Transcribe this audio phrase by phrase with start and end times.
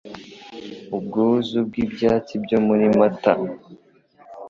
[0.97, 3.33] Ubwuzu bw'ibyatsi byo muri Mata,